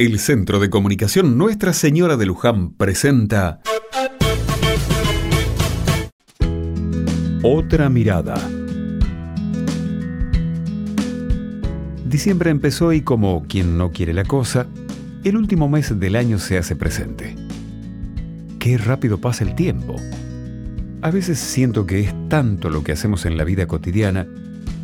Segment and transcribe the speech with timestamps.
[0.00, 3.60] El Centro de Comunicación Nuestra Señora de Luján presenta
[7.42, 8.36] Otra mirada.
[12.06, 14.68] Diciembre empezó y como quien no quiere la cosa,
[15.24, 17.34] el último mes del año se hace presente.
[18.60, 19.96] Qué rápido pasa el tiempo.
[21.02, 24.28] A veces siento que es tanto lo que hacemos en la vida cotidiana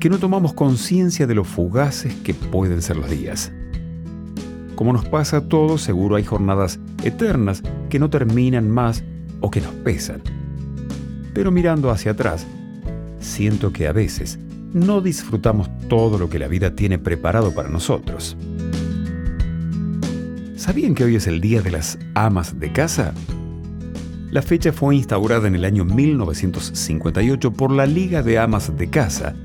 [0.00, 3.52] que no tomamos conciencia de lo fugaces que pueden ser los días.
[4.82, 9.04] Como nos pasa a todos, seguro hay jornadas eternas que no terminan más
[9.40, 10.22] o que nos pesan.
[11.32, 12.48] Pero mirando hacia atrás,
[13.20, 14.40] siento que a veces
[14.72, 18.36] no disfrutamos todo lo que la vida tiene preparado para nosotros.
[20.56, 23.14] ¿Sabían que hoy es el Día de las Amas de Casa?
[24.32, 29.36] La fecha fue instaurada en el año 1958 por la Liga de Amas de Casa,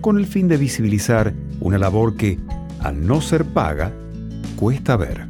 [0.00, 2.38] con el fin de visibilizar una labor que,
[2.80, 3.92] al no ser paga,
[4.58, 5.24] cuesta ver.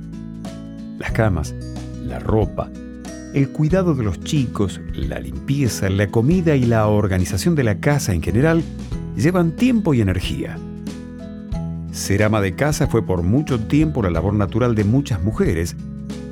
[0.99, 1.55] Las camas,
[2.03, 2.71] la ropa,
[3.35, 8.15] el cuidado de los chicos, la limpieza, la comida y la organización de la casa
[8.15, 8.63] en general
[9.17, 10.57] llevan tiempo y energía.
[11.93, 15.77] Ser ama de casa fue por mucho tiempo la labor natural de muchas mujeres,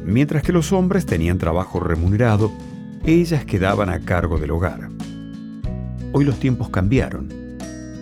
[0.06, 2.50] mientras que los hombres tenían trabajo remunerado,
[3.04, 4.88] ellas quedaban a cargo del hogar.
[6.12, 7.28] Hoy los tiempos cambiaron,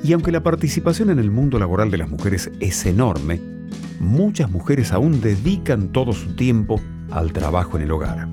[0.04, 3.53] y aunque la participación en el mundo laboral de las mujeres es enorme,
[4.00, 6.80] muchas mujeres aún dedican todo su tiempo
[7.10, 8.28] al trabajo en el hogar.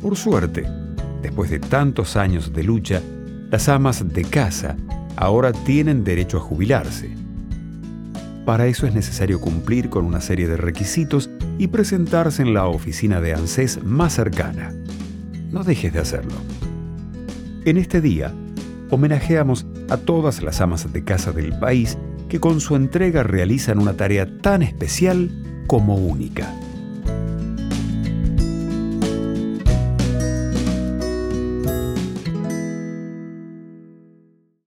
[0.00, 0.66] Por suerte,
[1.22, 3.00] después de tantos años de lucha,
[3.50, 4.76] las amas de casa
[5.16, 7.10] ahora tienen derecho a jubilarse.
[8.44, 13.20] Para eso es necesario cumplir con una serie de requisitos y presentarse en la oficina
[13.20, 14.74] de ANSES más cercana.
[15.50, 16.34] No dejes de hacerlo.
[17.64, 18.34] En este día,
[18.90, 21.96] homenajeamos a todas las amas de casa del país
[22.34, 25.30] que con su entrega realizan una tarea tan especial
[25.68, 26.52] como única.